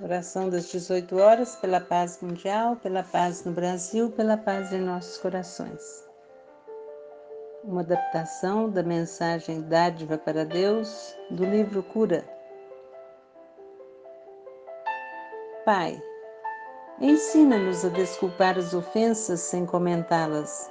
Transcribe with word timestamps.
Oração 0.00 0.48
das 0.48 0.68
18 0.68 1.18
horas 1.18 1.56
pela 1.56 1.80
paz 1.80 2.20
mundial, 2.22 2.76
pela 2.76 3.02
paz 3.02 3.44
no 3.44 3.50
Brasil, 3.50 4.12
pela 4.12 4.36
paz 4.36 4.72
em 4.72 4.80
nossos 4.80 5.18
corações. 5.18 6.06
Uma 7.64 7.80
adaptação 7.80 8.70
da 8.70 8.84
mensagem 8.84 9.60
Dádiva 9.62 10.16
para 10.16 10.44
Deus 10.44 11.16
do 11.32 11.44
livro 11.44 11.82
Cura. 11.82 12.24
Pai, 15.64 16.00
ensina-nos 17.00 17.84
a 17.84 17.88
desculpar 17.88 18.56
as 18.56 18.72
ofensas 18.74 19.40
sem 19.40 19.66
comentá-las. 19.66 20.70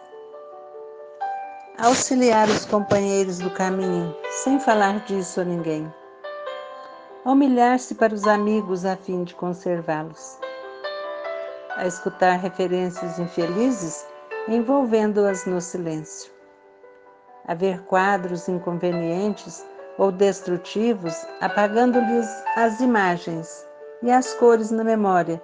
Auxiliar 1.77 2.47
os 2.47 2.63
companheiros 2.63 3.39
do 3.39 3.51
caminho 3.51 4.15
sem 4.43 4.57
falar 4.57 5.03
disso 5.03 5.41
a 5.41 5.43
ninguém 5.43 5.93
humilhar-se 7.27 7.93
para 7.93 8.13
os 8.13 8.25
amigos 8.25 8.85
a 8.85 8.95
fim 8.95 9.25
de 9.25 9.35
conservá-los, 9.35 10.39
a 11.75 11.85
escutar 11.85 12.37
referências 12.37 13.19
infelizes, 13.19 14.07
envolvendo-as 14.47 15.45
no 15.45 15.59
silêncio, 15.59 16.31
a 17.45 17.53
ver 17.53 17.83
quadros 17.83 18.47
inconvenientes 18.47 19.65
ou 19.97 20.09
destrutivos, 20.09 21.13
apagando-lhes 21.41 22.29
as 22.55 22.79
imagens 22.79 23.67
e 24.01 24.09
as 24.09 24.33
cores 24.35 24.71
na 24.71 24.85
memória, 24.85 25.41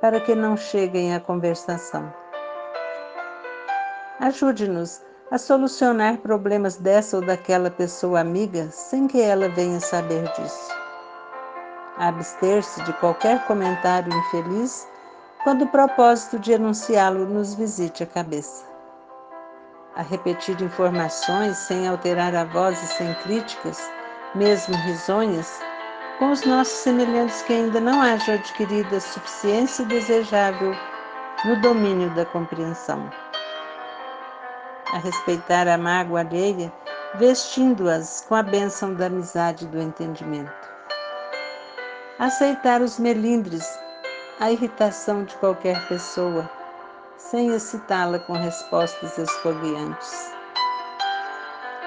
para 0.00 0.18
que 0.20 0.34
não 0.34 0.56
cheguem 0.56 1.14
à 1.14 1.20
conversação. 1.20 2.10
Ajude-nos 4.20 5.02
a 5.30 5.36
solucionar 5.36 6.16
problemas 6.18 6.76
dessa 6.76 7.18
ou 7.18 7.26
daquela 7.26 7.70
pessoa 7.70 8.20
amiga 8.20 8.70
sem 8.70 9.06
que 9.06 9.20
ela 9.20 9.50
venha 9.50 9.80
saber 9.80 10.22
disso 10.32 10.75
a 11.98 12.08
abster-se 12.08 12.82
de 12.84 12.92
qualquer 12.94 13.44
comentário 13.46 14.12
infeliz 14.12 14.86
quando 15.42 15.62
o 15.62 15.68
propósito 15.68 16.38
de 16.38 16.52
enunciá-lo 16.52 17.24
nos 17.26 17.54
visite 17.54 18.02
a 18.02 18.06
cabeça. 18.06 18.66
A 19.94 20.02
repetir 20.02 20.60
informações 20.60 21.56
sem 21.56 21.88
alterar 21.88 22.34
a 22.34 22.44
voz 22.44 22.82
e 22.82 22.86
sem 22.86 23.14
críticas, 23.22 23.80
mesmo 24.34 24.74
risonhas, 24.78 25.60
com 26.18 26.30
os 26.30 26.44
nossos 26.44 26.74
semelhantes 26.74 27.42
que 27.42 27.52
ainda 27.52 27.80
não 27.80 28.02
hajam 28.02 28.34
adquirido 28.34 28.94
a 28.94 29.00
suficiência 29.00 29.84
desejável 29.86 30.74
no 31.44 31.60
domínio 31.60 32.10
da 32.14 32.26
compreensão. 32.26 33.08
A 34.92 34.98
respeitar 34.98 35.66
a 35.68 35.78
mágoa 35.78 36.20
alheia, 36.20 36.72
vestindo-as 37.14 38.24
com 38.28 38.34
a 38.34 38.42
bênção 38.42 38.94
da 38.94 39.06
amizade 39.06 39.64
e 39.64 39.68
do 39.68 39.80
entendimento 39.80 40.65
aceitar 42.18 42.80
os 42.80 42.98
melindres, 42.98 43.78
a 44.40 44.50
irritação 44.50 45.24
de 45.24 45.34
qualquer 45.36 45.86
pessoa, 45.86 46.48
sem 47.18 47.54
excitá-la 47.54 48.18
com 48.20 48.32
respostas 48.32 49.18
esfogueantes. 49.18 50.32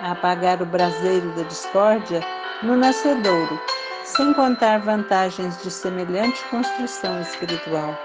Apagar 0.02 0.62
o 0.62 0.66
braseiro 0.68 1.32
da 1.36 1.44
discórdia 1.44 2.22
no 2.62 2.78
nascedouro, 2.78 3.60
sem 4.06 4.32
contar 4.34 4.80
vantagens 4.80 5.62
de 5.64 5.72
semelhante 5.72 6.44
construção 6.46 7.20
espiritual. 7.22 7.98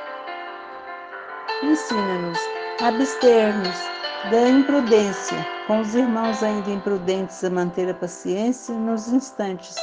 Ensina-nos 1.62 2.38
a 2.80 2.88
abster-nos 2.88 3.78
da 4.30 4.48
imprudência, 4.48 5.46
com 5.66 5.80
os 5.80 5.94
irmãos 5.94 6.42
ainda 6.42 6.70
imprudentes 6.70 7.44
a 7.44 7.50
manter 7.50 7.90
a 7.90 7.94
paciência 7.94 8.74
nos 8.74 9.08
instantes 9.08 9.76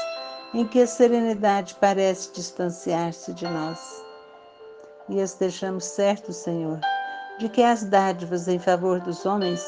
em 0.54 0.66
que 0.66 0.82
a 0.82 0.88
serenidade 0.88 1.76
parece 1.80 2.32
distanciar-se 2.34 3.34
de 3.34 3.48
nós. 3.48 4.04
E 5.10 5.20
estejamos 5.20 5.86
certos, 5.86 6.38
Senhor, 6.38 6.80
de 7.39 7.50
que 7.50 7.64
as 7.64 7.84
dádivas 7.84 8.48
em 8.48 8.60
favor 8.60 9.00
dos 9.00 9.26
homens 9.26 9.64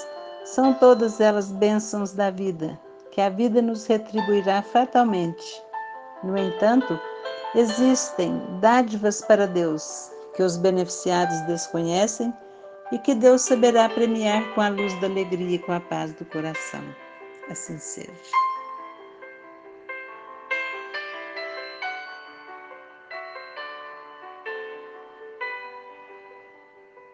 são 0.45 0.73
todas 0.73 1.21
elas 1.21 1.51
bênçãos 1.51 2.11
da 2.11 2.29
vida, 2.29 2.79
que 3.11 3.21
a 3.21 3.29
vida 3.29 3.61
nos 3.61 3.85
retribuirá 3.85 4.61
fatalmente. 4.61 5.61
No 6.23 6.37
entanto, 6.37 6.99
existem 7.55 8.41
dádivas 8.59 9.21
para 9.21 9.47
Deus, 9.47 10.11
que 10.35 10.43
os 10.43 10.57
beneficiados 10.57 11.39
desconhecem 11.41 12.33
e 12.91 12.97
que 12.97 13.15
Deus 13.15 13.41
saberá 13.41 13.87
premiar 13.89 14.53
com 14.53 14.61
a 14.61 14.69
luz 14.69 14.93
da 14.99 15.07
alegria 15.07 15.55
e 15.55 15.59
com 15.59 15.71
a 15.71 15.79
paz 15.79 16.13
do 16.13 16.25
coração. 16.25 16.83
Assim 17.49 17.77
seja. 17.77 18.52